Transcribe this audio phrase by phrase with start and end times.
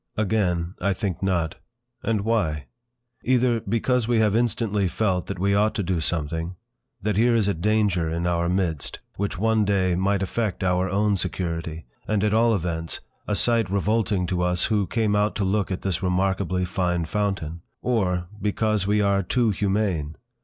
[0.17, 1.57] Again, I think, not.
[2.01, 2.65] And why?
[3.23, 6.55] Either, because we have instantly felt that we ought to do something;
[7.03, 11.17] that here is a danger in our midst, which one day might affect our own
[11.17, 15.69] security; and at all events, a sight revolting to us who came out to look
[15.69, 17.61] at this remarkably fine fountain.
[17.83, 20.15] Or, because we are too humane!